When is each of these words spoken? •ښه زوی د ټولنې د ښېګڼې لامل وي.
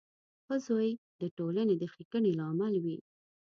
•ښه 0.45 0.55
زوی 0.65 0.91
د 1.21 1.23
ټولنې 1.37 1.75
د 1.77 1.83
ښېګڼې 1.93 2.31
لامل 2.39 2.73
وي. 2.83 2.97